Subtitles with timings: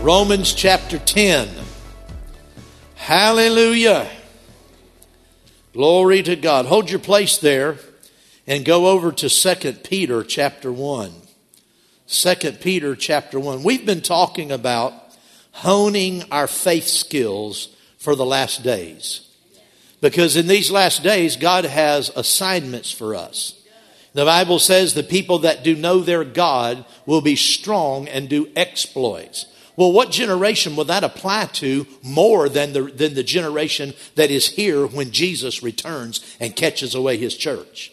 [0.00, 1.48] Romans chapter 10.
[2.94, 4.08] Hallelujah.
[5.72, 6.66] Glory to God.
[6.66, 7.78] Hold your place there
[8.48, 11.12] and go over to 2 Peter chapter 1.
[12.08, 13.62] 2 Peter chapter 1.
[13.62, 14.94] We've been talking about
[15.52, 19.28] honing our faith skills for the last days.
[20.00, 23.54] Because in these last days, God has assignments for us.
[24.14, 28.48] The Bible says the people that do know their God will be strong and do
[28.56, 29.44] exploits.
[29.76, 34.48] Well, what generation will that apply to more than the, than the generation that is
[34.48, 37.92] here when Jesus returns and catches away his church?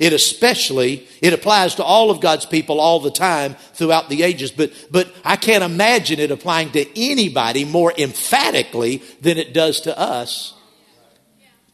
[0.00, 4.50] It especially, it applies to all of God's people all the time throughout the ages,
[4.50, 9.96] but, but I can't imagine it applying to anybody more emphatically than it does to
[9.96, 10.54] us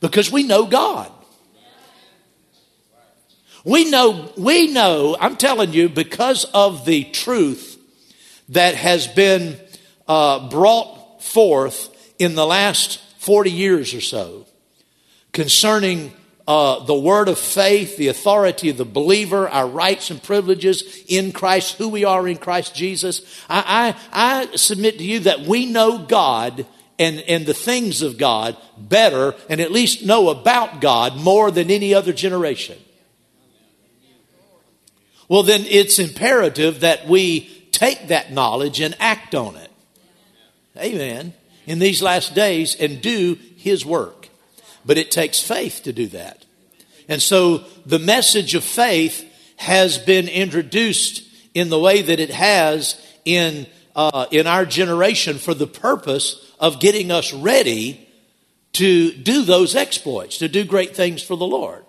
[0.00, 1.12] because we know God.
[3.64, 7.78] We know, we know, I'm telling you, because of the truth
[8.48, 9.56] that has been
[10.08, 14.46] uh, brought forth in the last 40 years or so
[15.32, 16.12] concerning
[16.48, 21.32] uh, the word of faith, the authority of the believer, our rights and privileges in
[21.32, 23.22] Christ, who we are in Christ Jesus.
[23.48, 26.66] I, I, I submit to you that we know God
[26.98, 31.70] and, and the things of God better and at least know about God more than
[31.70, 32.78] any other generation.
[35.28, 39.70] Well, then it's imperative that we take that knowledge and act on it.
[40.76, 41.34] Amen.
[41.66, 44.25] In these last days and do His work.
[44.86, 46.44] But it takes faith to do that.
[47.08, 49.24] And so the message of faith
[49.56, 51.22] has been introduced
[51.54, 56.80] in the way that it has in, uh, in our generation for the purpose of
[56.80, 58.06] getting us ready
[58.74, 61.85] to do those exploits, to do great things for the Lord.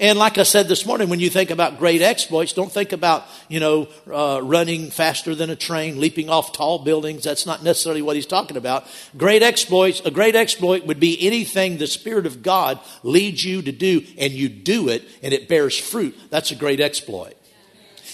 [0.00, 3.26] And like I said this morning, when you think about great exploits, don't think about,
[3.48, 7.24] you know, uh, running faster than a train, leaping off tall buildings.
[7.24, 8.86] That's not necessarily what he's talking about.
[9.18, 13.72] Great exploits, a great exploit would be anything the Spirit of God leads you to
[13.72, 16.18] do and you do it and it bears fruit.
[16.30, 17.34] That's a great exploit.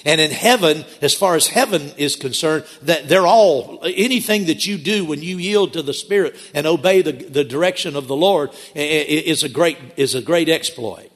[0.05, 4.77] And in heaven, as far as heaven is concerned, that they're all, anything that you
[4.77, 8.51] do when you yield to the Spirit and obey the, the direction of the Lord
[8.75, 11.13] is a great, is a great exploit.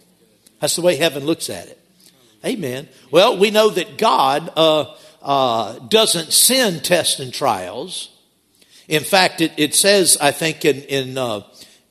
[0.61, 1.79] That's the way heaven looks at it.
[2.45, 2.89] Amen.
[3.11, 8.17] Well, we know that God uh, uh, doesn't send tests and trials.
[8.89, 11.43] In fact, it, it says, I think, in in uh,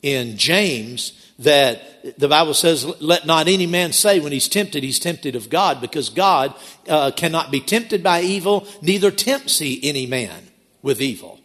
[0.02, 5.00] in James that the Bible says, "Let not any man say when he's tempted, he's
[5.00, 6.54] tempted of God, because God
[6.88, 10.50] uh, cannot be tempted by evil, neither tempts he any man
[10.82, 11.40] with evil."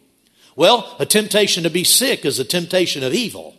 [0.55, 3.54] Well, a temptation to be sick is a temptation of evil.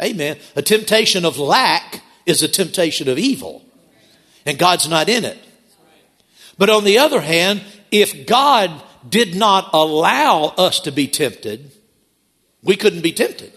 [0.00, 0.38] Amen.
[0.54, 3.64] A temptation of lack is a temptation of evil,
[4.44, 5.38] and God's not in it.
[6.58, 11.70] But on the other hand, if God did not allow us to be tempted,
[12.62, 13.52] we couldn't be tempted.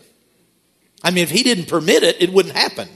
[1.04, 2.90] I mean, if He didn't permit it, it wouldn't happen.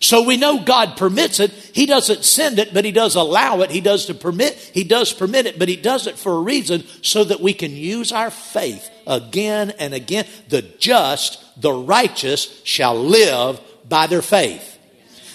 [0.00, 1.50] So we know God permits it.
[1.50, 3.70] He doesn't send it, but He does allow it.
[3.70, 4.54] He does to permit.
[4.54, 7.72] He does permit it, but He does it for a reason so that we can
[7.72, 10.26] use our faith again and again.
[10.48, 14.78] The just, the righteous shall live by their faith.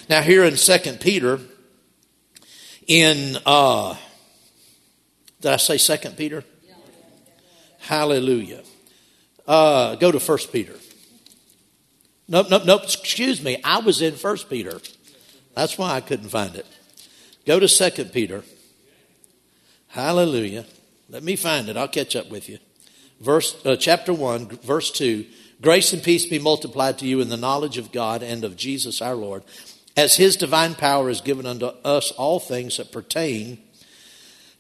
[0.10, 1.40] Now here in Second Peter,
[2.88, 3.96] in uh,
[5.42, 6.44] did I say Second Peter?
[7.80, 8.64] Hallelujah.
[9.46, 10.74] Uh, go to First Peter.
[12.28, 12.84] Nope, nope, nope.
[12.84, 13.60] Excuse me.
[13.64, 14.80] I was in First Peter.
[15.56, 16.66] That's why I couldn't find it.
[17.46, 18.44] Go to Second Peter.
[19.90, 20.66] Hallelujah.
[21.10, 21.78] Let me find it.
[21.78, 22.58] I'll catch up with you.
[23.20, 25.26] Verse, uh, chapter 1, verse 2.
[25.62, 29.02] Grace and peace be multiplied to you in the knowledge of God and of Jesus
[29.02, 29.44] our Lord,
[29.96, 33.60] as his divine power is given unto us all things that pertain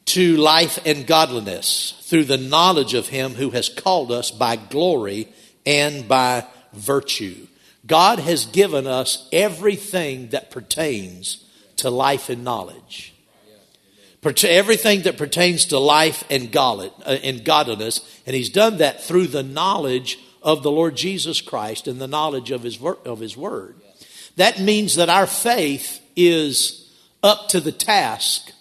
[0.06, 5.28] to life and godliness through the knowledge of him who has called us by glory
[5.66, 7.48] and by virtue.
[7.86, 11.44] God has given us everything that pertains
[11.78, 13.14] to life and knowledge.
[14.44, 20.18] Everything that pertains to life and uh, godliness, and He's done that through the knowledge
[20.42, 23.76] of the Lord Jesus Christ and the knowledge of His, of his Word.
[24.38, 26.90] That means that our faith is
[27.22, 28.52] up to the task.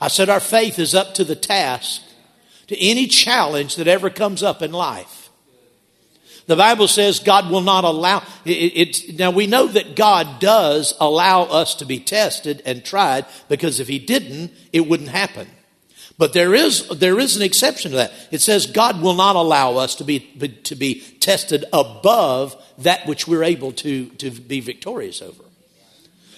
[0.00, 2.02] I said our faith is up to the task
[2.68, 5.19] to any challenge that ever comes up in life.
[6.46, 10.94] The Bible says God will not allow it, it, Now we know that God does
[11.00, 15.48] allow us to be tested and tried because if He didn't, it wouldn't happen.
[16.20, 18.12] But there is there is an exception to that.
[18.30, 20.20] It says God will not allow us to be
[20.64, 25.44] to be tested above that which we're able to to be victorious over.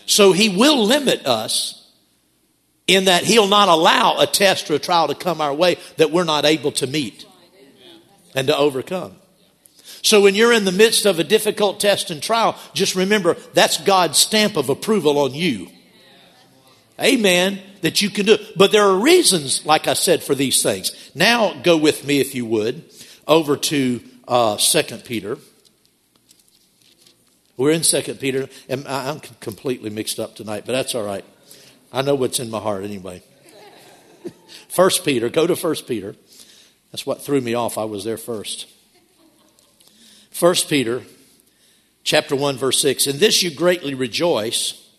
[0.07, 1.91] So He will limit us
[2.87, 6.13] in that He'll not allow a test or a trial to come our way that
[6.13, 7.27] we're not able to meet
[8.35, 9.17] and to overcome.
[10.03, 13.79] So when you're in the midst of a difficult test and trial, just remember that's
[13.79, 15.69] God's stamp of approval on you.
[17.01, 17.61] Amen.
[17.83, 18.37] That you can do.
[18.57, 21.11] But there are reasons, like I said, for these things.
[21.15, 22.85] Now go with me, if you would,
[23.27, 25.39] over to uh, 2 Peter.
[27.57, 31.25] We're in 2 Peter, and I'm completely mixed up tonight, but that's all right.
[31.93, 33.23] I know what's in my heart anyway.
[34.69, 36.17] First Peter, go to First Peter.
[36.91, 37.79] That's what threw me off.
[37.79, 38.69] I was there first.
[40.39, 41.03] 1 Peter
[42.05, 44.91] chapter 1 verse 6 in this you greatly rejoice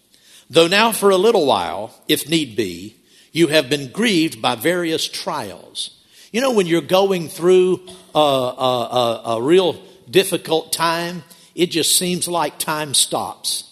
[0.49, 2.95] though now for a little while if need be
[3.31, 5.99] you have been grieved by various trials.
[6.31, 7.81] You know when you're going through
[8.13, 11.23] a, a, a, a real difficult time
[11.55, 13.71] it just seems like time stops.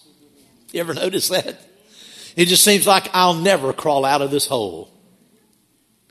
[0.71, 1.59] You ever notice that?
[2.35, 4.91] It just seems like i'll never crawl out of this hole.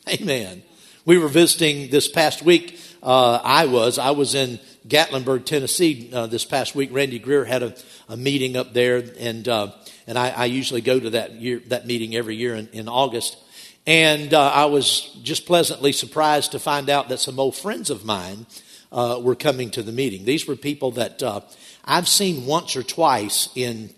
[0.08, 0.62] Amen.
[1.04, 4.60] We were visiting this past week uh, i was i was in
[4.90, 6.90] Gatlinburg, Tennessee, uh, this past week.
[6.92, 7.74] Randy Greer had a,
[8.08, 9.70] a meeting up there, and uh,
[10.06, 13.38] and I, I, usually go to that year that meeting every year in, in August.
[13.86, 18.04] And uh, I was just pleasantly surprised to find out that some old friends of
[18.04, 18.46] mine
[18.90, 20.24] uh, were coming to the meeting.
[20.24, 21.40] These were people that uh,
[21.84, 23.90] I've seen once or twice in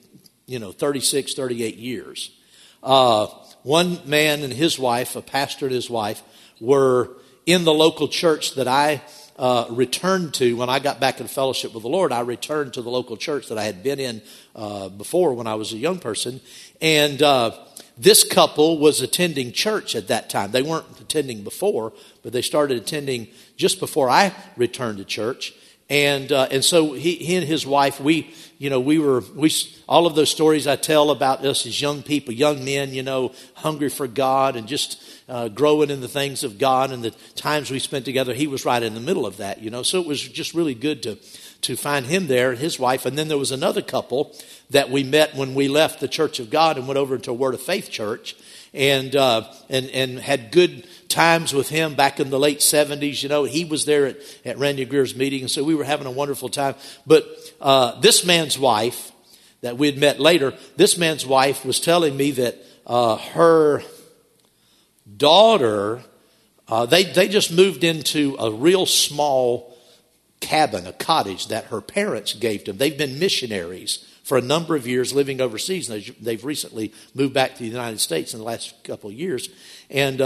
[0.46, 2.30] you know 36, 38 years.
[2.82, 3.28] Uh,
[3.62, 6.22] one man and his wife, a pastor and his wife,
[6.60, 7.16] were
[7.46, 9.02] in the local church that I
[9.38, 12.12] uh, returned to when I got back in fellowship with the Lord.
[12.12, 14.22] I returned to the local church that I had been in
[14.54, 16.40] uh, before when I was a young person,
[16.80, 17.52] and uh,
[17.96, 20.50] this couple was attending church at that time.
[20.50, 21.92] They weren't attending before,
[22.22, 25.54] but they started attending just before I returned to church.
[25.90, 29.52] And uh, and so he, he and his wife, we you know we were we
[29.88, 33.32] all of those stories I tell about us as young people, young men, you know,
[33.54, 37.70] hungry for God and just uh, growing in the things of God and the times
[37.70, 39.82] we spent together, he was right in the middle of that, you know.
[39.82, 41.16] So it was just really good to,
[41.62, 43.06] to find him there and his wife.
[43.06, 44.36] And then there was another couple
[44.70, 47.54] that we met when we left the Church of God and went over to Word
[47.54, 48.36] of Faith Church
[48.74, 53.22] and, uh, and, and had good times with him back in the late 70s.
[53.22, 56.06] You know, he was there at, at Randy Greer's meeting, and so we were having
[56.06, 56.74] a wonderful time.
[57.06, 57.26] But
[57.60, 59.12] uh, this man's wife
[59.60, 62.56] that we had met later, this man's wife was telling me that
[62.86, 63.82] uh, her
[65.16, 66.02] daughter,
[66.66, 69.76] uh, they, they just moved into a real small
[70.40, 72.76] cabin, a cottage that her parents gave them.
[72.78, 75.88] They've been missionaries for a number of years living overseas.
[75.90, 79.48] and They've recently moved back to the United States in the last couple of years.
[79.90, 80.20] And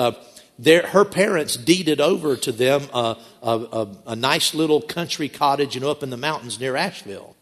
[0.59, 5.81] uh, her parents deeded over to them a, a, a, nice little country cottage you
[5.81, 7.37] know, up in the mountains near Asheville.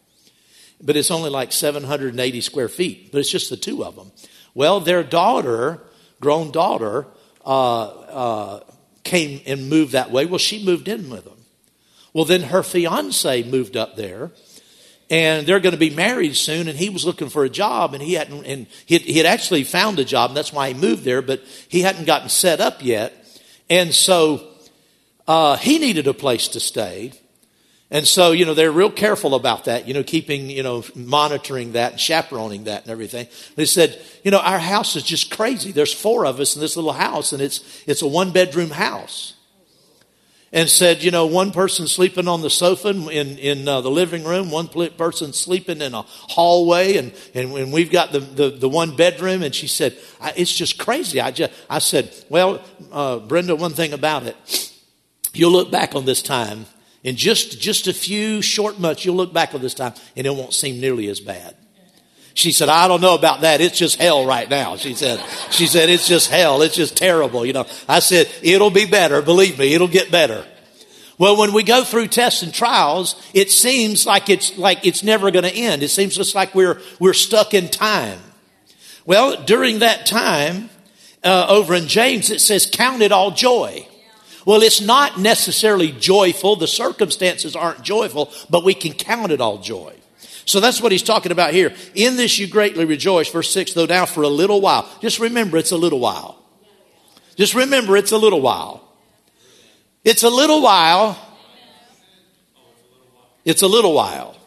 [0.81, 4.11] But it's only like 780 square feet, but it's just the two of them.
[4.53, 5.81] Well, their daughter,
[6.19, 7.07] grown daughter,
[7.45, 8.59] uh, uh,
[9.03, 10.25] came and moved that way.
[10.25, 11.37] Well, she moved in with them.
[12.13, 14.31] Well, then her fiance moved up there,
[15.09, 16.67] and they're going to be married soon.
[16.67, 18.45] And he was looking for a job, and he hadn't.
[18.45, 21.21] And he had, actually found a job, and that's why he moved there.
[21.21, 23.13] But he hadn't gotten set up yet,
[23.69, 24.47] and so
[25.27, 27.13] uh, he needed a place to stay.
[27.91, 31.73] And so, you know, they're real careful about that, you know, keeping, you know, monitoring
[31.73, 33.27] that and chaperoning that and everything.
[33.55, 35.71] They said, you know, our house is just crazy.
[35.71, 39.35] There's four of us in this little house and it's, it's a one bedroom house.
[40.51, 44.23] And said, you know, one person sleeping on the sofa in, in uh, the living
[44.23, 48.69] room, one person sleeping in a hallway, and, and, and we've got the, the, the
[48.69, 49.43] one bedroom.
[49.43, 49.97] And she said,
[50.37, 51.19] it's just crazy.
[51.19, 52.61] I, just, I said, well,
[52.91, 54.71] uh, Brenda, one thing about it,
[55.33, 56.67] you'll look back on this time
[57.03, 60.31] in just, just a few short months, you'll look back on this time and it
[60.31, 61.55] won't seem nearly as bad.
[62.35, 63.61] She said, I don't know about that.
[63.61, 64.75] It's just hell right now.
[64.75, 66.61] She said, she said, it's just hell.
[66.61, 67.45] It's just terrible.
[67.45, 69.21] You know, I said, it'll be better.
[69.21, 70.45] Believe me, it'll get better.
[71.17, 75.31] Well, when we go through tests and trials, it seems like it's, like it's never
[75.31, 75.81] going to end.
[75.81, 78.19] It seems just like we're, we're stuck in time.
[79.05, 80.69] Well, during that time,
[81.23, 83.87] uh, over in James, it says, count it all joy.
[84.45, 86.57] Well, it's not necessarily joyful.
[86.57, 89.94] The circumstances aren't joyful, but we can count it all joy.
[90.45, 91.73] So that's what he's talking about here.
[91.95, 93.29] In this you greatly rejoice.
[93.29, 94.87] Verse 6, though now for a little while.
[95.01, 96.41] Just remember it's a little while.
[97.35, 98.81] Just remember it's a little while.
[100.03, 101.17] It's a little while.
[103.43, 104.37] it's a little while.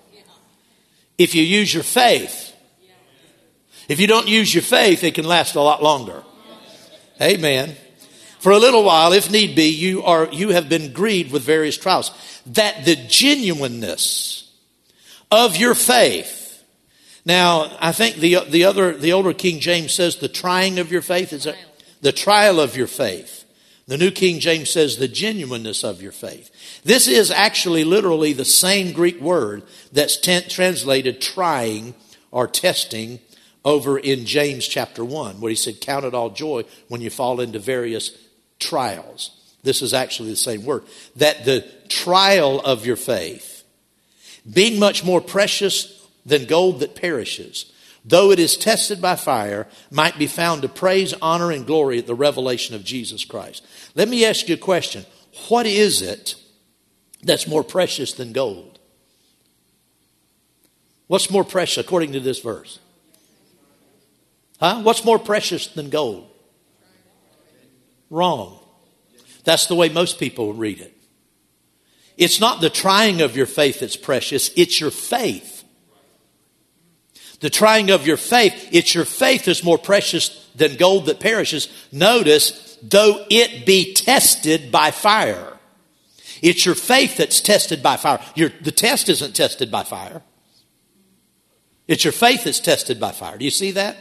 [1.18, 2.54] If you use your faith,
[3.88, 6.22] if you don't use your faith, it can last a lot longer.
[7.20, 7.74] Amen.
[8.38, 11.76] For a little while, if need be, you are you have been grieved with various
[11.76, 12.12] trials.
[12.46, 14.47] That the genuineness
[15.30, 16.62] of your faith.
[17.24, 21.02] Now, I think the the other the older King James says the trying of your
[21.02, 21.56] faith is that
[22.00, 23.44] the trial of your faith.
[23.86, 26.50] The New King James says the genuineness of your faith.
[26.84, 31.94] This is actually literally the same Greek word that's t- translated trying
[32.30, 33.18] or testing
[33.64, 37.40] over in James chapter 1, where he said, Count it all joy when you fall
[37.40, 38.16] into various
[38.58, 39.30] trials.
[39.62, 40.84] This is actually the same word.
[41.16, 43.57] That the trial of your faith,
[44.50, 47.72] being much more precious than gold that perishes,
[48.04, 52.06] though it is tested by fire, might be found to praise, honor, and glory at
[52.06, 53.66] the revelation of Jesus Christ.
[53.94, 55.04] Let me ask you a question.
[55.48, 56.34] What is it
[57.22, 58.78] that's more precious than gold?
[61.06, 62.78] What's more precious according to this verse?
[64.60, 64.82] Huh?
[64.82, 66.28] What's more precious than gold?
[68.10, 68.58] Wrong.
[69.44, 70.97] That's the way most people read it.
[72.18, 75.64] It's not the trying of your faith that's precious, it's your faith.
[77.40, 81.68] The trying of your faith, it's your faith that's more precious than gold that perishes.
[81.92, 85.56] Notice, though it be tested by fire.
[86.42, 88.20] It's your faith that's tested by fire.
[88.34, 90.22] Your, the test isn't tested by fire.
[91.86, 93.38] It's your faith that's tested by fire.
[93.38, 93.96] Do you see that?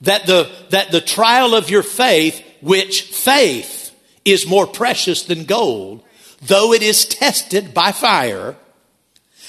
[0.00, 3.94] That the, that the trial of your faith which faith
[4.24, 6.02] is more precious than gold,
[6.46, 8.56] though it is tested by fire,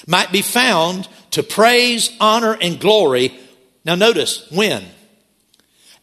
[0.07, 3.37] might be found to praise, honor, and glory.
[3.83, 4.83] Now, notice when?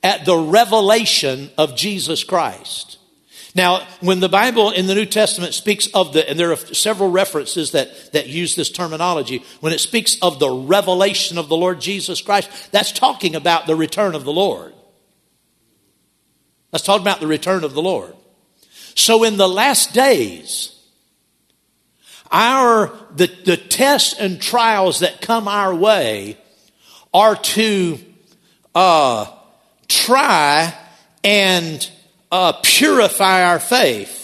[0.02, 2.98] At the revelation of Jesus Christ.
[3.54, 7.10] Now, when the Bible in the New Testament speaks of the, and there are several
[7.10, 11.80] references that, that use this terminology, when it speaks of the revelation of the Lord
[11.80, 14.72] Jesus Christ, that's talking about the return of the Lord.
[16.72, 18.14] Let's talk about the return of the Lord.
[18.94, 20.71] So in the last days,
[22.32, 26.38] our the, the tests and trials that come our way
[27.12, 27.98] are to
[28.74, 29.26] uh,
[29.86, 30.74] try
[31.22, 31.90] and
[32.30, 34.20] uh, purify our faith.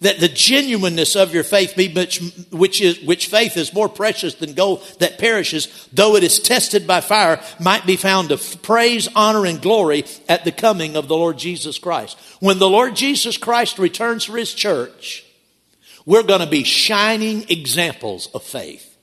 [0.00, 2.20] That the genuineness of your faith be which,
[2.50, 6.86] which is which faith is more precious than gold that perishes though it is tested
[6.86, 11.14] by fire might be found to praise honor and glory at the coming of the
[11.14, 12.18] lord jesus christ.
[12.40, 15.26] When the lord jesus christ returns for his church
[16.06, 18.96] we're going to be shining examples of faith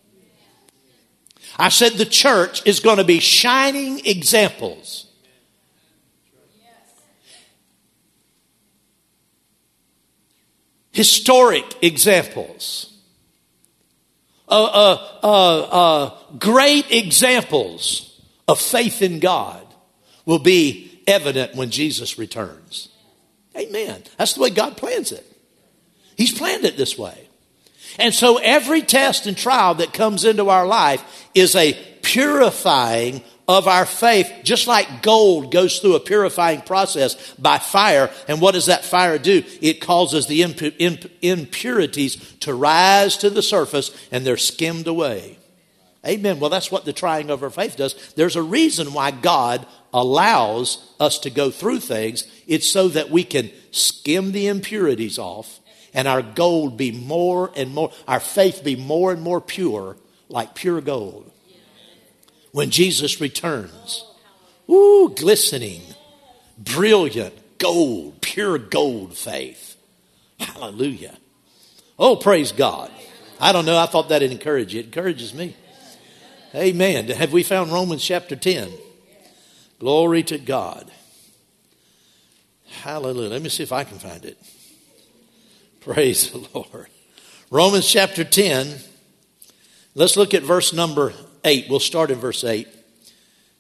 [1.58, 5.08] i said the church is going to be shining examples
[10.98, 12.92] historic examples,
[14.50, 19.64] uh, uh, uh, uh, great examples of faith in God
[20.26, 22.90] will be evident when Jesus returns.
[23.56, 24.02] Amen.
[24.18, 25.24] That's the way God plans it.
[26.18, 27.28] He's planned it this way.
[28.00, 33.68] And so every test and trial that comes into our life is a purifying of
[33.68, 38.12] our faith, just like gold goes through a purifying process by fire.
[38.28, 39.44] And what does that fire do?
[39.62, 45.38] It causes the imp- impurities to rise to the surface and they're skimmed away.
[46.06, 46.40] Amen.
[46.40, 48.14] Well, that's what the trying of our faith does.
[48.16, 52.26] There's a reason why God allows us to go through things.
[52.48, 55.60] It's so that we can skim the impurities off
[55.98, 59.98] and our gold be more and more, our faith be more and more pure,
[60.30, 61.30] like pure gold
[62.52, 64.06] when Jesus returns.
[64.70, 65.82] Ooh, glistening,
[66.56, 69.76] brilliant, gold, pure gold faith.
[70.40, 71.18] Hallelujah.
[71.98, 72.92] Oh, praise God.
[73.40, 73.78] I don't know.
[73.78, 74.82] I thought that'd encourage you.
[74.82, 75.56] It encourages me.
[76.54, 77.08] Amen.
[77.08, 78.70] Have we found Romans chapter 10?
[79.80, 80.92] Glory to God.
[82.84, 83.30] Hallelujah.
[83.30, 84.38] Let me see if I can find it.
[85.88, 86.88] Praise the Lord.
[87.50, 88.76] Romans chapter 10.
[89.96, 91.14] Let's look at verse number
[91.46, 91.68] 8.
[91.70, 92.68] We'll start in verse 8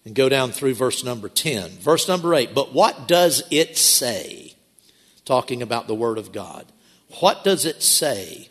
[0.03, 1.69] and go down through verse number 10.
[1.79, 2.53] Verse number 8.
[2.53, 4.55] But what does it say?
[5.23, 6.65] Talking about the Word of God.
[7.21, 8.49] What does it say?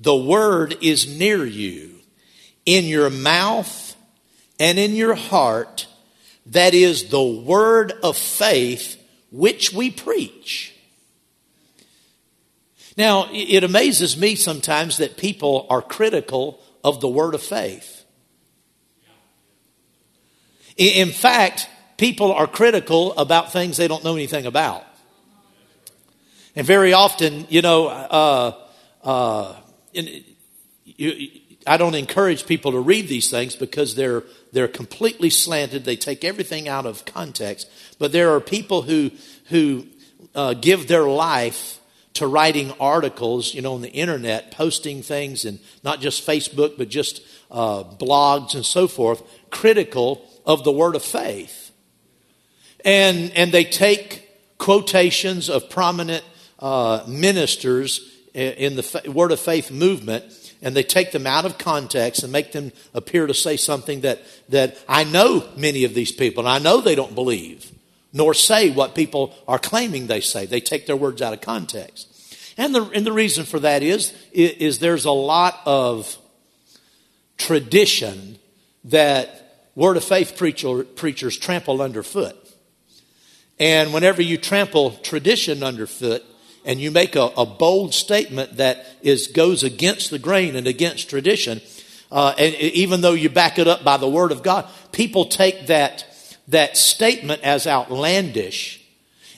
[0.00, 2.00] The Word is near you,
[2.66, 3.94] in your mouth
[4.58, 5.86] and in your heart.
[6.46, 9.00] That is the Word of faith
[9.30, 10.74] which we preach.
[12.98, 18.04] Now, it amazes me sometimes that people are critical of the word of faith.
[20.76, 24.84] In fact, people are critical about things they don't know anything about.
[26.56, 28.54] And very often, you know, uh,
[29.04, 29.54] uh,
[29.92, 31.28] you,
[31.68, 35.84] I don't encourage people to read these things because they're they're completely slanted.
[35.84, 37.70] They take everything out of context.
[38.00, 39.12] But there are people who
[39.50, 39.86] who
[40.34, 41.77] uh, give their life
[42.18, 46.88] to writing articles, you know, on the internet, posting things, and not just Facebook, but
[46.88, 51.72] just uh, blogs and so forth, critical of the word of faith.
[52.84, 56.24] And and they take quotations of prominent
[56.58, 60.24] uh, ministers in the word of faith movement
[60.62, 64.20] and they take them out of context and make them appear to say something that,
[64.48, 67.70] that I know many of these people, and I know they don't believe,
[68.12, 70.46] nor say what people are claiming they say.
[70.46, 72.06] They take their words out of context.
[72.56, 76.16] And the, and the reason for that is, is there's a lot of
[77.36, 78.38] tradition
[78.84, 82.36] that word of faith preacher, preachers trample underfoot.
[83.60, 86.24] And whenever you trample tradition underfoot,
[86.64, 91.08] and you make a, a bold statement that is goes against the grain and against
[91.08, 91.60] tradition,
[92.10, 95.68] uh, and even though you back it up by the word of God, people take
[95.68, 96.04] that
[96.48, 98.84] that statement as outlandish,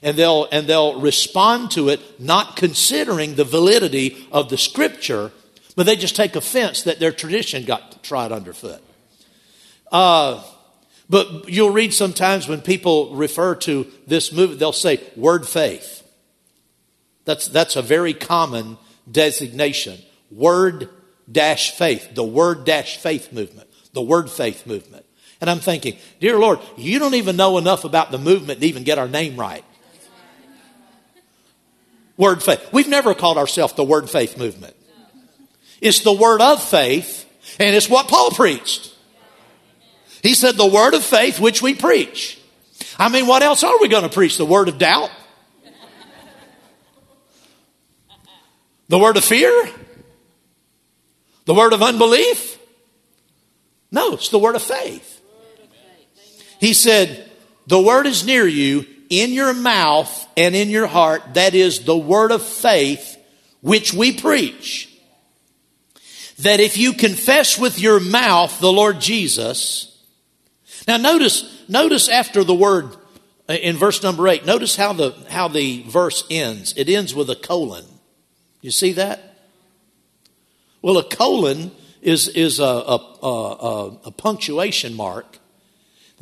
[0.03, 5.33] and they'll and they'll respond to it not considering the validity of the scripture,
[5.77, 8.83] but they just take offense that their tradition got trod underfoot.
[9.93, 10.43] Uh,
[11.09, 16.01] but you'll read sometimes when people refer to this movement, they'll say word faith.
[17.25, 18.79] That's, that's a very common
[19.11, 19.99] designation.
[20.31, 20.89] Word
[21.31, 25.05] dash faith, the word dash faith movement, the word faith movement.
[25.41, 28.85] And I'm thinking, dear Lord, you don't even know enough about the movement to even
[28.85, 29.65] get our name right.
[32.17, 32.69] Word faith.
[32.73, 34.77] We've never called ourselves the word faith movement.
[35.81, 37.27] It's the word of faith,
[37.59, 38.95] and it's what Paul preached.
[40.23, 42.39] He said, the word of faith which we preach.
[42.99, 44.37] I mean, what else are we going to preach?
[44.37, 45.11] The word of doubt?
[48.89, 49.71] The word of fear?
[51.47, 52.59] The word of unbelief?
[53.91, 55.20] No, it's the word of faith.
[56.61, 57.29] He said,
[57.67, 61.35] The word is near you, in your mouth and in your heart.
[61.35, 63.17] That is the word of faith
[63.61, 64.87] which we preach.
[66.39, 69.87] That if you confess with your mouth the Lord Jesus.
[70.87, 72.97] Now notice, notice after the word
[73.49, 76.73] uh, in verse number eight, notice how the, how the verse ends.
[76.77, 77.85] It ends with a colon.
[78.61, 79.39] You see that?
[80.83, 85.40] Well, a colon is, is a, a, a, a punctuation mark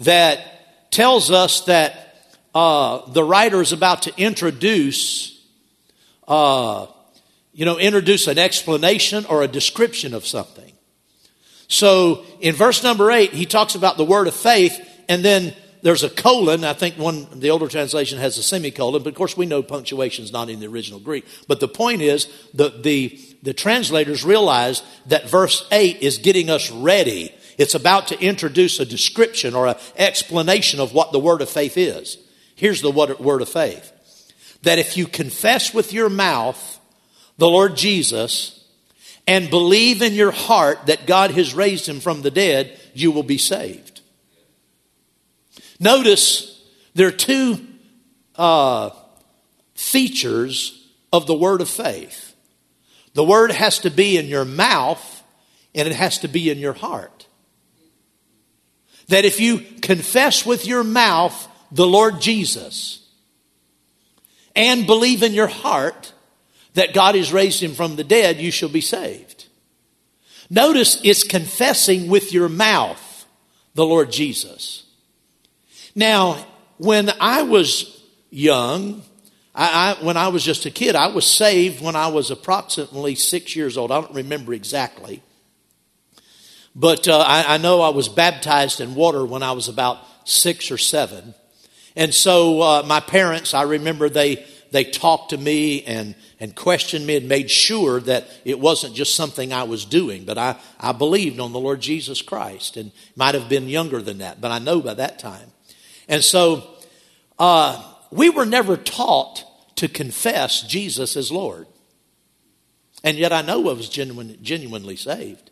[0.00, 2.08] that tells us that
[2.54, 5.44] uh, the writer is about to introduce,
[6.26, 6.86] uh,
[7.52, 10.72] you know, introduce an explanation or a description of something.
[11.68, 16.02] So in verse number eight, he talks about the word of faith, and then there's
[16.02, 16.64] a colon.
[16.64, 20.24] I think one, the older translation has a semicolon, but of course we know punctuation
[20.24, 21.26] is not in the original Greek.
[21.46, 26.70] But the point is, the, the, the translators realize that verse 8 is getting us
[26.70, 27.34] ready.
[27.58, 31.76] It's about to introduce a description or an explanation of what the word of faith
[31.76, 32.16] is.
[32.54, 33.92] Here's the word of faith.
[34.62, 36.80] That if you confess with your mouth
[37.36, 38.64] the Lord Jesus
[39.26, 43.24] and believe in your heart that God has raised him from the dead, you will
[43.24, 44.00] be saved.
[45.80, 47.64] Notice there are two
[48.36, 48.90] uh,
[49.74, 52.34] features of the word of faith.
[53.14, 55.22] The word has to be in your mouth
[55.74, 57.17] and it has to be in your heart.
[59.08, 63.06] That if you confess with your mouth the Lord Jesus
[64.54, 66.12] and believe in your heart
[66.74, 69.46] that God has raised him from the dead, you shall be saved.
[70.50, 73.26] Notice it's confessing with your mouth
[73.74, 74.84] the Lord Jesus.
[75.94, 76.46] Now,
[76.78, 79.02] when I was young,
[79.54, 83.14] I, I, when I was just a kid, I was saved when I was approximately
[83.14, 83.90] six years old.
[83.90, 85.22] I don't remember exactly.
[86.74, 90.70] But uh, I, I, know I was baptized in water when I was about six
[90.70, 91.34] or seven.
[91.96, 97.06] And so uh, my parents, I remember they, they talked to me and, and questioned
[97.06, 100.92] me and made sure that it wasn't just something I was doing, but I, I
[100.92, 104.58] believed on the Lord Jesus Christ and might have been younger than that, but I
[104.58, 105.50] know by that time.
[106.08, 106.68] And so
[107.38, 109.44] uh, we were never taught
[109.76, 111.66] to confess Jesus as Lord.
[113.04, 115.47] And yet I know I was genuine, genuinely saved.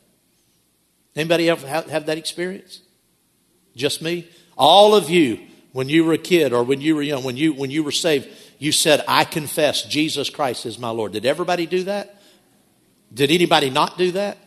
[1.16, 2.80] Anybody ever have, have that experience?
[3.74, 4.28] Just me?
[4.56, 5.40] All of you,
[5.72, 7.92] when you were a kid or when you were young, when you, when you were
[7.92, 11.12] saved, you said, I confess Jesus Christ is my Lord.
[11.12, 12.20] Did everybody do that?
[13.12, 14.38] Did anybody not do that?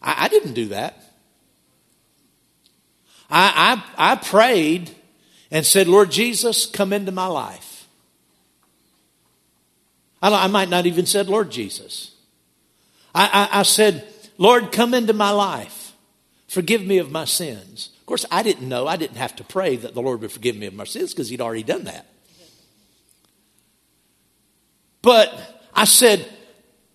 [0.00, 1.02] I, I didn't do that.
[3.28, 4.94] I, I, I prayed
[5.50, 7.88] and said, Lord Jesus, come into my life.
[10.22, 12.14] I, I might not even said, Lord Jesus.
[13.14, 14.06] I, I, I said,
[14.38, 15.92] Lord, come into my life.
[16.48, 17.90] Forgive me of my sins.
[18.00, 18.86] Of course, I didn't know.
[18.86, 21.28] I didn't have to pray that the Lord would forgive me of my sins because
[21.28, 22.06] He'd already done that.
[25.02, 26.28] But I said,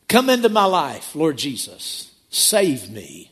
[0.08, 2.14] Come into my life, Lord Jesus.
[2.30, 3.32] Save me.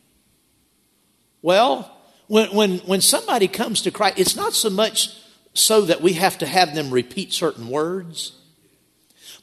[1.41, 1.93] Well,
[2.27, 5.09] when, when, when somebody comes to Christ, it's not so much
[5.53, 8.33] so that we have to have them repeat certain words,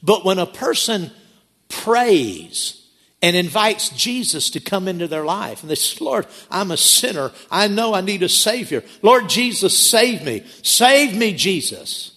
[0.01, 1.11] but when a person
[1.69, 2.86] prays
[3.21, 5.61] and invites Jesus to come into their life.
[5.61, 7.31] And they say, Lord, I'm a sinner.
[7.49, 8.83] I know I need a Savior.
[9.01, 10.43] Lord Jesus, save me.
[10.61, 12.11] Save me, Jesus.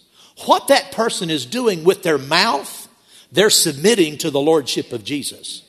[0.45, 2.89] What that person is doing with their mouth,
[3.33, 5.63] they're submitting to the Lordship of Jesus.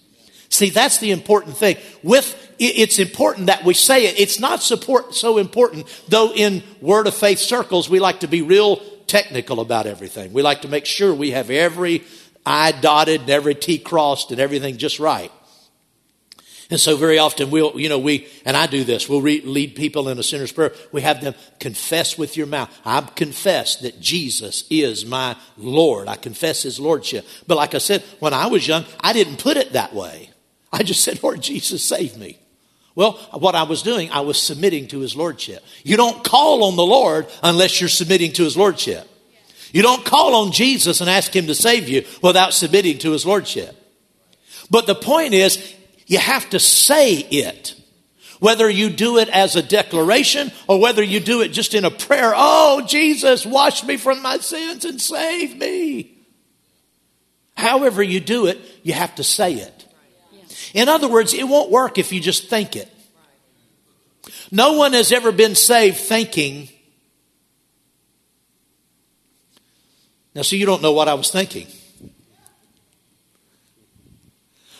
[0.49, 1.77] See, that's the important thing.
[2.03, 4.19] With it's important that we say it.
[4.19, 8.41] It's not support, so important, though in word of faith circles, we like to be
[8.41, 10.31] real technical about everything.
[10.31, 12.03] We like to make sure we have every
[12.45, 15.31] I dotted and every T crossed and everything just right.
[16.71, 19.75] And so very often we'll, you know, we, and I do this, we'll re- lead
[19.75, 20.73] people in a sinner's prayer.
[20.93, 22.73] We have them confess with your mouth.
[22.85, 26.07] I confess that Jesus is my Lord.
[26.07, 27.27] I confess his Lordship.
[27.45, 30.29] But like I said, when I was young, I didn't put it that way.
[30.71, 32.39] I just said, Lord Jesus, save me.
[32.95, 35.63] Well, what I was doing, I was submitting to his Lordship.
[35.83, 39.09] You don't call on the Lord unless you're submitting to his Lordship.
[39.73, 43.25] You don't call on Jesus and ask him to save you without submitting to his
[43.25, 43.75] lordship.
[44.69, 45.75] But the point is,
[46.07, 47.75] you have to say it.
[48.39, 51.91] Whether you do it as a declaration or whether you do it just in a
[51.91, 56.17] prayer, oh, Jesus, wash me from my sins and save me.
[57.55, 59.85] However, you do it, you have to say it.
[60.73, 62.91] In other words, it won't work if you just think it.
[64.51, 66.69] No one has ever been saved thinking,
[70.33, 71.67] Now, see, you don't know what I was thinking.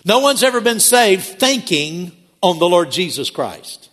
[0.05, 2.11] No one's ever been saved thinking
[2.41, 3.89] on the Lord Jesus Christ.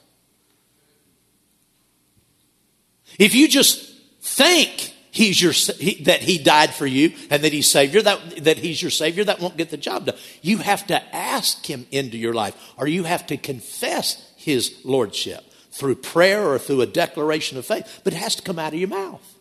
[3.19, 7.69] If you just think he's your, he, that he died for you and that he's
[7.69, 10.17] savior, that, that he's your savior, that won't get the job done.
[10.41, 15.45] You have to ask him into your life or you have to confess his lordship
[15.73, 18.79] through prayer or through a declaration of faith, but it has to come out of
[18.79, 19.38] your mouth.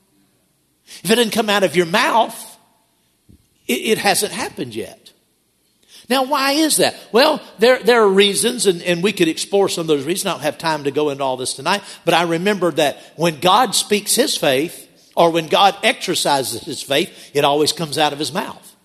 [1.03, 2.57] If it didn't come out of your mouth,
[3.67, 5.11] it, it hasn't happened yet.
[6.09, 6.95] Now, why is that?
[7.11, 10.27] Well, there, there are reasons, and, and we could explore some of those reasons.
[10.27, 13.39] I don't have time to go into all this tonight, but I remember that when
[13.39, 14.85] God speaks his faith,
[15.17, 18.75] or when God exercises his faith, it always comes out of his mouth.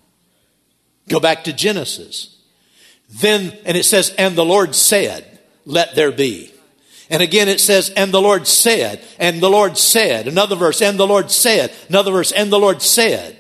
[1.09, 2.39] Go back to Genesis.
[3.11, 6.52] Then, and it says, and the Lord said, let there be.
[7.13, 10.27] And again it says, and the Lord said, and the Lord said.
[10.27, 11.71] Another verse, and the Lord said.
[11.91, 13.37] Another verse, and the Lord said.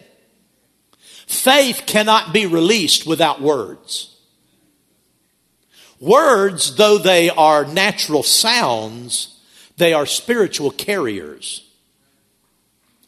[1.26, 4.14] Faith cannot be released without words.
[6.00, 9.40] Words, though they are natural sounds,
[9.78, 11.66] they are spiritual carriers.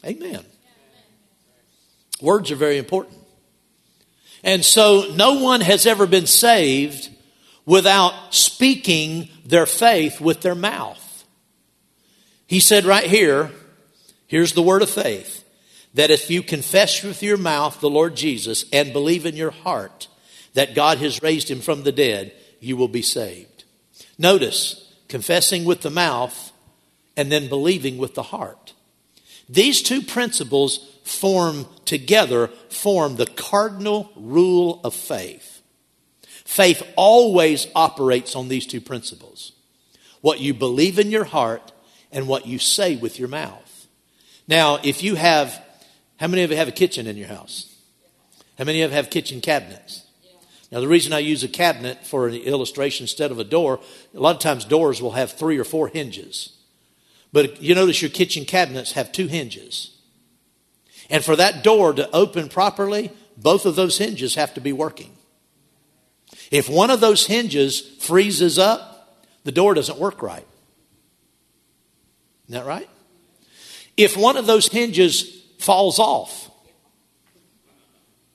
[0.03, 0.43] Amen.
[2.21, 3.19] Words are very important.
[4.43, 7.11] And so no one has ever been saved
[7.65, 11.25] without speaking their faith with their mouth.
[12.47, 13.51] He said right here,
[14.27, 15.43] here's the word of faith
[15.95, 20.07] that if you confess with your mouth the Lord Jesus and believe in your heart
[20.53, 23.63] that God has raised him from the dead, you will be saved.
[24.17, 26.51] Notice confessing with the mouth
[27.17, 28.73] and then believing with the heart.
[29.47, 35.54] These two principles form together form the cardinal rule of faith.
[36.45, 39.51] Faith always operates on these two principles
[40.21, 41.71] what you believe in your heart
[42.11, 43.87] and what you say with your mouth.
[44.47, 45.61] Now, if you have,
[46.17, 47.75] how many of you have a kitchen in your house?
[48.57, 50.05] How many of you have kitchen cabinets?
[50.71, 53.79] Now, the reason I use a cabinet for an illustration instead of a door,
[54.13, 56.53] a lot of times doors will have three or four hinges.
[57.31, 59.91] But you notice your kitchen cabinets have two hinges.
[61.09, 65.14] And for that door to open properly, both of those hinges have to be working.
[66.51, 70.45] If one of those hinges freezes up, the door doesn't work right.
[72.47, 72.89] Isn't that right?
[73.97, 76.51] If one of those hinges falls off,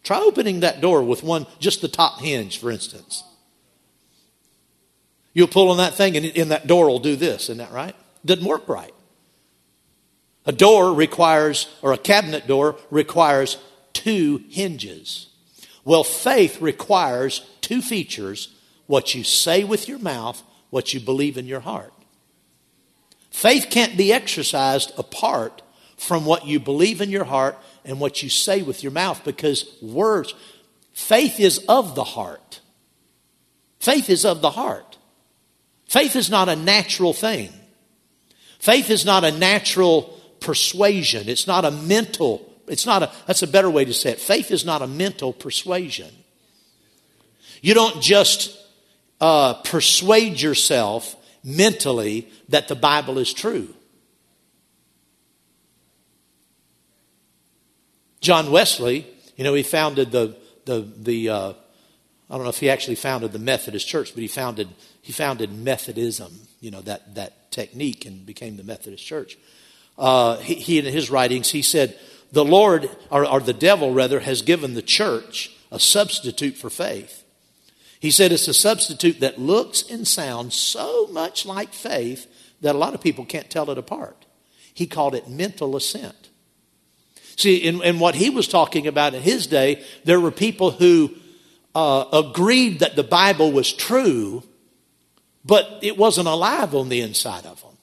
[0.03, 3.23] try opening that door with one, just the top hinge, for instance.
[5.33, 7.95] You'll pull on that thing and, and that door will do this, isn't that right?
[8.25, 8.95] Doesn't work right.
[10.47, 13.59] A door requires, or a cabinet door requires
[13.93, 15.29] two hinges.
[15.85, 18.49] Well, faith requires two features
[18.89, 21.93] what you say with your mouth, what you believe in your heart.
[23.31, 25.63] Faith can't be exercised apart
[25.97, 29.73] from what you believe in your heart and what you say with your mouth because
[29.81, 30.35] words,
[30.93, 32.61] faith is of the heart.
[33.79, 34.99] Faith is of the heart.
[35.87, 37.53] Faith is not a natural thing.
[38.59, 41.29] Faith is not a natural persuasion.
[41.29, 44.19] It's not a mental, it's not a, that's a better way to say it.
[44.19, 46.11] Faith is not a mental persuasion.
[47.61, 48.57] You don't just
[49.21, 53.75] uh, persuade yourself mentally that the Bible is true.
[58.21, 61.53] John Wesley, you know, he founded the, the, the uh,
[62.31, 64.69] I don't know if he actually founded the Methodist Church, but he founded,
[65.03, 69.37] he founded Methodism, you know, that, that technique and became the Methodist Church.
[69.99, 71.99] Uh, he, he, in his writings, he said,
[72.31, 77.20] the Lord, or, or the devil rather, has given the church a substitute for faith.
[78.01, 82.27] He said it's a substitute that looks and sounds so much like faith
[82.63, 84.25] that a lot of people can't tell it apart.
[84.73, 86.31] He called it mental assent.
[87.37, 91.15] See, in, in what he was talking about in his day, there were people who
[91.75, 94.43] uh, agreed that the Bible was true,
[95.45, 97.77] but it wasn't alive on the inside of them.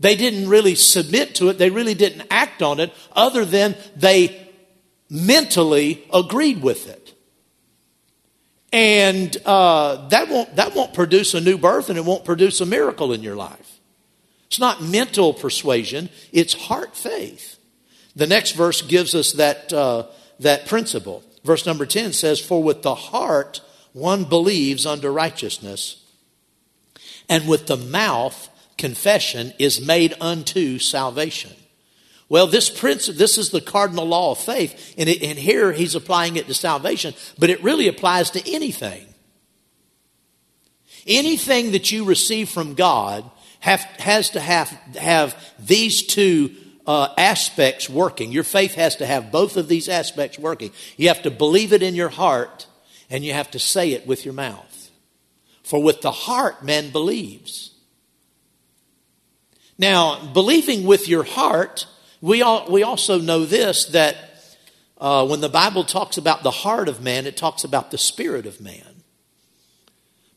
[0.00, 4.48] They didn't really submit to it, they really didn't act on it, other than they
[5.10, 7.03] mentally agreed with it.
[8.74, 12.66] And uh, that, won't, that won't produce a new birth and it won't produce a
[12.66, 13.78] miracle in your life.
[14.48, 17.56] It's not mental persuasion, it's heart faith.
[18.16, 20.06] The next verse gives us that, uh,
[20.40, 21.22] that principle.
[21.44, 23.60] Verse number 10 says, For with the heart
[23.92, 26.04] one believes unto righteousness,
[27.28, 31.52] and with the mouth confession is made unto salvation.
[32.28, 35.94] Well, this principle, this is the cardinal law of faith, and, it, and here he's
[35.94, 39.06] applying it to salvation, but it really applies to anything.
[41.06, 46.54] Anything that you receive from God have, has to have, have these two
[46.86, 48.32] uh, aspects working.
[48.32, 50.70] Your faith has to have both of these aspects working.
[50.96, 52.66] You have to believe it in your heart,
[53.10, 54.90] and you have to say it with your mouth.
[55.62, 57.74] For with the heart, man believes.
[59.78, 61.86] Now, believing with your heart,
[62.24, 64.16] we, all, we also know this that
[64.96, 68.46] uh, when the Bible talks about the heart of man, it talks about the spirit
[68.46, 69.02] of man.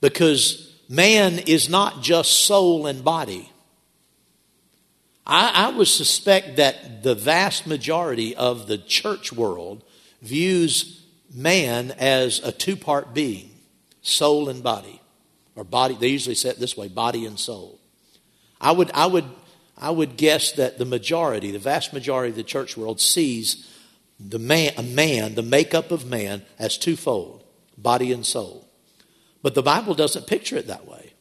[0.02, 3.50] Because man is not just soul and body.
[5.26, 9.82] I, I would suspect that the vast majority of the church world
[10.21, 13.50] views man as a two part being
[14.02, 15.02] soul and body.
[15.56, 17.80] Or body, they usually say it this way body and soul.
[18.60, 19.23] I would, I would,
[19.78, 23.68] I would guess that the majority, the vast majority of the church world sees
[24.20, 27.44] the man, a man, the makeup of man, as twofold
[27.78, 28.68] body and soul.
[29.44, 31.13] But the Bible doesn't picture it that way.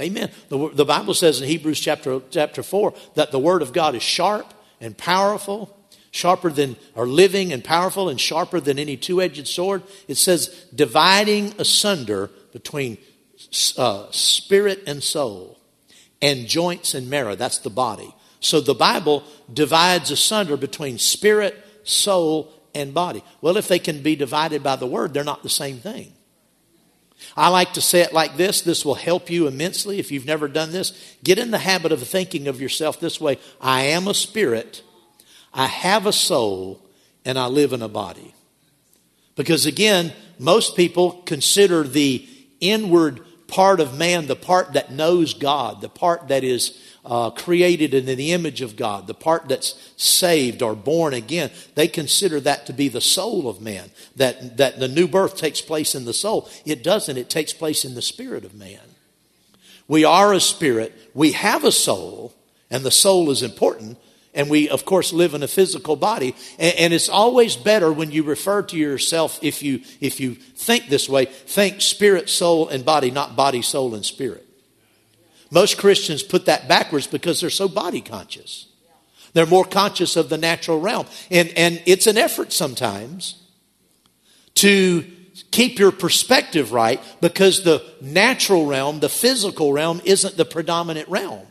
[0.00, 0.30] Amen.
[0.48, 4.02] The, the Bible says in Hebrews chapter, chapter 4 that the Word of God is
[4.02, 5.76] sharp and powerful,
[6.10, 9.82] sharper than, or living and powerful and sharper than any two edged sword.
[10.08, 12.98] It says dividing asunder between
[13.76, 15.58] uh, spirit and soul
[16.24, 17.36] and joints and marrow.
[17.36, 18.14] That's the body.
[18.40, 23.22] So the Bible divides asunder between spirit, soul, and body.
[23.42, 26.14] Well, if they can be divided by the Word, they're not the same thing.
[27.36, 28.62] I like to say it like this.
[28.62, 30.98] This will help you immensely if you've never done this.
[31.22, 34.82] Get in the habit of thinking of yourself this way I am a spirit,
[35.52, 36.80] I have a soul,
[37.26, 38.34] and I live in a body.
[39.36, 42.26] Because again, most people consider the
[42.60, 47.92] inward part of man the part that knows God, the part that is uh, created
[47.92, 52.66] in the image of God, the part that's saved or born again, they consider that
[52.66, 56.14] to be the soul of man, that, that the new birth takes place in the
[56.14, 56.48] soul.
[56.64, 58.80] It doesn't, it takes place in the spirit of man.
[59.86, 62.34] We are a spirit, we have a soul,
[62.70, 63.98] and the soul is important.
[64.34, 66.34] And we, of course, live in a physical body.
[66.58, 70.88] And, and it's always better when you refer to yourself, if you, if you think
[70.88, 74.46] this way, think spirit, soul, and body, not body, soul, and spirit.
[75.50, 78.66] Most Christians put that backwards because they're so body conscious.
[79.34, 81.06] They're more conscious of the natural realm.
[81.30, 83.40] And, and it's an effort sometimes
[84.56, 85.04] to
[85.50, 91.46] keep your perspective right because the natural realm, the physical realm, isn't the predominant realm.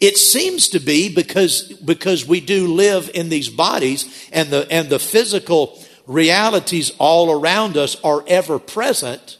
[0.00, 4.88] It seems to be because, because we do live in these bodies and the, and
[4.88, 9.38] the physical realities all around us are ever present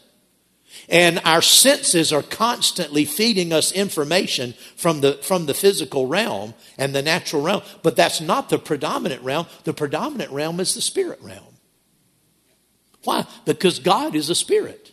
[0.89, 6.93] and our senses are constantly feeding us information from the, from the physical realm and
[6.93, 7.61] the natural realm.
[7.81, 9.47] But that's not the predominant realm.
[9.63, 11.57] The predominant realm is the spirit realm.
[13.03, 13.25] Why?
[13.45, 14.91] Because God is a spirit.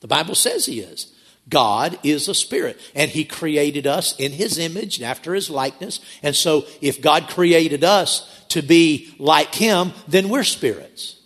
[0.00, 1.14] The Bible says He is.
[1.48, 6.00] God is a spirit, and He created us in His image and after His likeness.
[6.22, 11.16] And so, if God created us to be like Him, then we're spirits.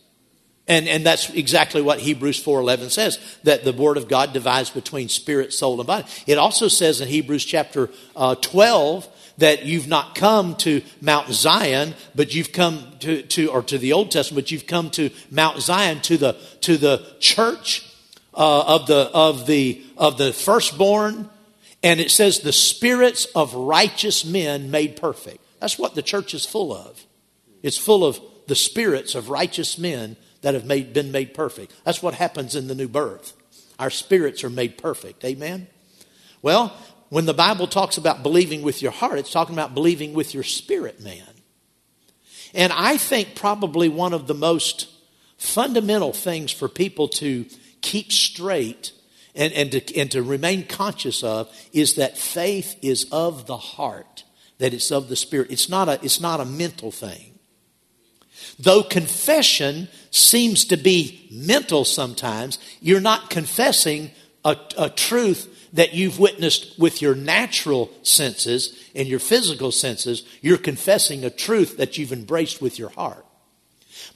[0.66, 5.11] And, and that's exactly what Hebrews 4.11 says, that the Word of God divides between
[5.11, 6.07] spirit, soul, and body.
[6.27, 9.07] It also says in Hebrews chapter uh, 12
[9.38, 13.92] that you've not come to Mount Zion, but you've come to, to or to the
[13.92, 17.90] Old Testament, but you've come to Mount Zion, to the, to the church
[18.33, 21.30] uh, of, the, of, the, of the firstborn.
[21.83, 25.44] And it says the spirits of righteous men made perfect.
[25.61, 27.04] That's what the church is full of.
[27.62, 31.72] It's full of the spirits of righteous men that have made, been made perfect.
[31.85, 33.33] That's what happens in the new birth.
[33.78, 35.24] Our spirits are made perfect.
[35.24, 35.66] Amen?
[36.42, 36.76] Well,
[37.09, 40.42] when the Bible talks about believing with your heart, it's talking about believing with your
[40.42, 41.28] spirit, man.
[42.52, 44.88] And I think probably one of the most
[45.38, 47.46] fundamental things for people to
[47.80, 48.92] keep straight
[49.35, 54.25] and, and, to, and to remain conscious of is that faith is of the heart,
[54.59, 55.51] that it's of the spirit.
[55.51, 57.38] It's not a, it's not a mental thing.
[58.59, 64.11] Though confession seems to be mental sometimes, you're not confessing
[64.44, 70.23] a, a, truth that you've witnessed with your natural senses and your physical senses.
[70.40, 73.25] You're confessing a truth that you've embraced with your heart.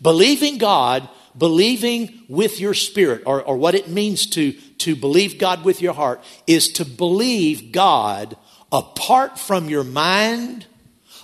[0.01, 5.65] Believing God, believing with your spirit, or, or what it means to, to believe God
[5.65, 8.37] with your heart, is to believe God
[8.71, 10.67] apart from your mind,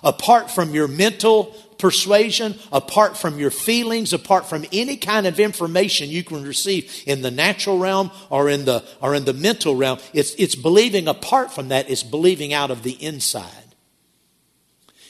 [0.02, 6.08] apart from your mental persuasion, apart from your feelings, apart from any kind of information
[6.08, 9.98] you can receive in the natural realm or in the, or in the mental realm.
[10.12, 13.50] It's, it's believing apart from that, it's believing out of the inside.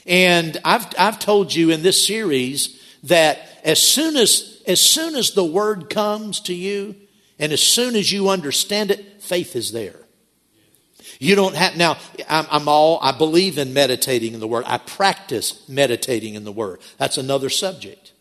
[0.07, 5.33] And I've, I've told you in this series that as soon as, as soon as
[5.33, 6.95] the word comes to you
[7.39, 9.97] and as soon as you understand it, faith is there.
[11.19, 11.97] You don't have, now,
[12.29, 14.65] I'm, I'm, all, I believe in meditating in the Word.
[14.67, 16.81] I practice meditating in the Word.
[16.99, 18.13] That's another subject.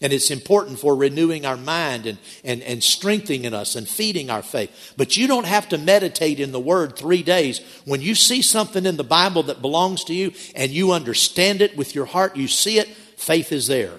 [0.00, 4.42] And it's important for renewing our mind and, and, and strengthening us and feeding our
[4.42, 4.94] faith.
[4.96, 7.60] But you don't have to meditate in the Word three days.
[7.84, 11.76] When you see something in the Bible that belongs to you and you understand it
[11.76, 13.94] with your heart, you see it, faith is there.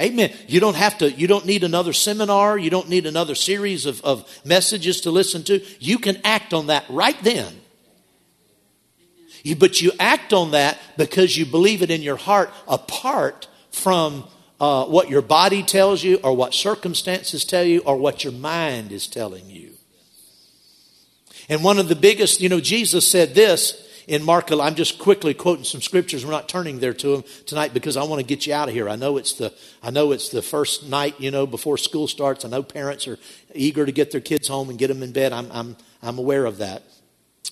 [0.00, 0.32] Amen.
[0.48, 2.58] You don't have to, you don't need another seminar.
[2.58, 5.64] You don't need another series of, of messages to listen to.
[5.78, 7.60] You can act on that right then.
[9.44, 14.24] You, but you act on that because you believe it in your heart apart from
[14.60, 18.90] uh, what your body tells you or what circumstances tell you or what your mind
[18.90, 19.72] is telling you.
[21.48, 25.34] And one of the biggest, you know, Jesus said this in Mark, I'm just quickly
[25.34, 26.24] quoting some scriptures.
[26.24, 28.74] We're not turning there to them tonight because I want to get you out of
[28.74, 28.88] here.
[28.88, 32.44] I know it's the, I know it's the first night, you know, before school starts.
[32.44, 33.18] I know parents are
[33.54, 35.32] eager to get their kids home and get them in bed.
[35.32, 36.82] I'm, I'm, I'm aware of that.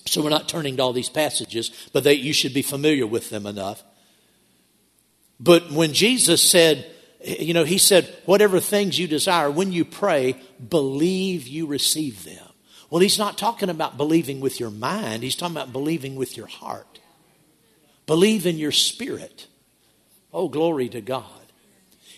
[0.05, 3.29] So we're not turning to all these passages, but they, you should be familiar with
[3.29, 3.83] them enough.
[5.39, 6.85] But when Jesus said,
[7.23, 10.35] you know, he said, whatever things you desire, when you pray,
[10.69, 12.52] believe you receive them.
[12.93, 16.45] Well, he's not talking about believing with your mind, he's talking about believing with your
[16.45, 16.99] heart.
[18.05, 19.47] Believe in your spirit.
[20.31, 21.25] Oh, glory to God.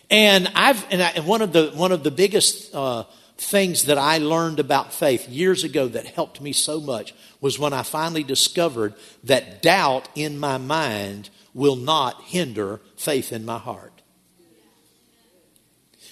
[0.09, 3.05] And I've and, I, and one of the one of the biggest uh,
[3.37, 7.71] things that I learned about faith years ago that helped me so much was when
[7.71, 14.01] I finally discovered that doubt in my mind will not hinder faith in my heart.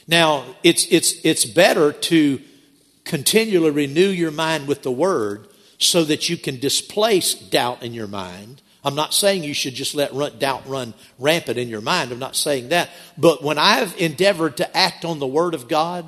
[0.07, 2.39] Now, it's it's it's better to
[3.03, 8.07] continually renew your mind with the Word so that you can displace doubt in your
[8.07, 8.61] mind.
[8.83, 12.11] I'm not saying you should just let run, doubt run rampant in your mind.
[12.11, 12.89] I'm not saying that.
[13.17, 16.05] But when I've endeavored to act on the Word of God,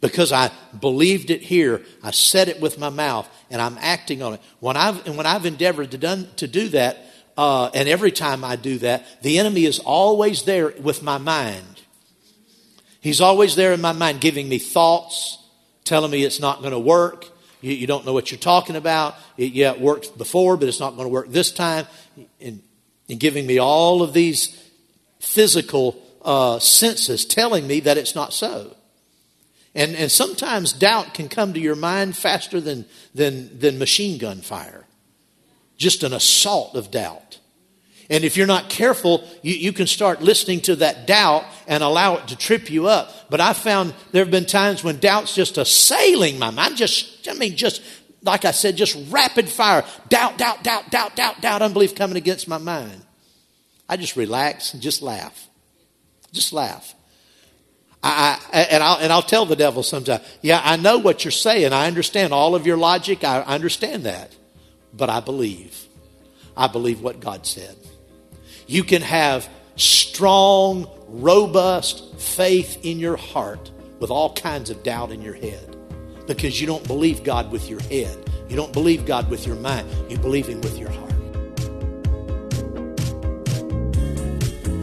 [0.00, 4.34] because I believed it here, I said it with my mouth, and I'm acting on
[4.34, 4.40] it.
[4.60, 6.98] When I've, and when I've endeavored to, done, to do that,
[7.36, 11.82] uh, and every time I do that, the enemy is always there with my mind.
[13.00, 15.38] He's always there in my mind, giving me thoughts,
[15.88, 17.26] telling me it's not going to work.
[17.60, 19.16] You, you, don't know what you're talking about.
[19.36, 21.86] It, yeah, it worked before, but it's not going to work this time.
[22.40, 22.62] And,
[23.08, 24.56] and giving me all of these
[25.18, 28.76] physical uh, senses telling me that it's not so.
[29.74, 32.84] And, and sometimes doubt can come to your mind faster than,
[33.14, 34.84] than, than machine gun fire.
[35.76, 37.38] Just an assault of doubt.
[38.10, 42.16] And if you're not careful, you, you can start listening to that doubt and allow
[42.16, 43.12] it to trip you up.
[43.28, 46.76] But I found there have been times when doubt's just assailing my mind.
[46.76, 47.82] Just, I mean, just,
[48.22, 49.84] like I said, just rapid fire.
[50.08, 53.02] Doubt, doubt, doubt, doubt, doubt, doubt, unbelief coming against my mind.
[53.88, 55.46] I just relax and just laugh.
[56.32, 56.94] Just laugh.
[58.02, 61.32] I, I, and, I'll, and I'll tell the devil sometimes, yeah, I know what you're
[61.32, 61.72] saying.
[61.74, 63.22] I understand all of your logic.
[63.22, 64.34] I understand that.
[64.94, 65.76] But I believe.
[66.56, 67.76] I believe what God said.
[68.70, 75.22] You can have strong robust faith in your heart with all kinds of doubt in
[75.22, 75.74] your head
[76.26, 78.30] because you don't believe God with your head.
[78.50, 79.88] You don't believe God with your mind.
[80.10, 81.08] You believe Him with your heart.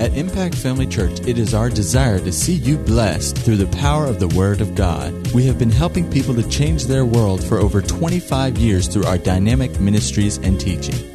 [0.02, 4.08] At Impact Family Church, it is our desire to see you blessed through the power
[4.08, 5.14] of the Word of God.
[5.32, 9.20] We have been helping people to change their world for over 25 years through our
[9.20, 11.15] dynamic ministries and teaching.